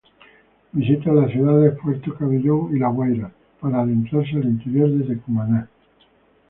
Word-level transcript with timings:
Visita 0.73 1.13
las 1.13 1.29
ciudades 1.31 1.77
Puerto 1.79 2.15
Cabello 2.17 2.71
y 2.73 2.79
La 2.79 2.89
Guaira, 2.89 3.31
para 3.59 3.81
adentrarse 3.81 4.31
al 4.35 4.45
interior 4.45 4.89
desde 4.89 5.19
Cumaná. 5.21 5.69